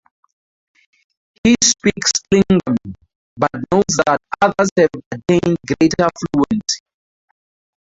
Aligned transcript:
He 1.43 1.53
speaks 1.63 2.09
Klingon, 2.27 2.75
but 3.37 3.51
notes 3.71 3.97
that 4.07 4.17
others 4.41 4.69
have 4.75 4.89
attained 5.11 5.57
greater 5.67 6.09
fluency. 6.33 6.79